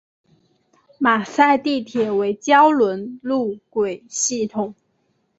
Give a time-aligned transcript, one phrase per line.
[0.97, 4.73] 马赛地铁为胶轮路轨系统。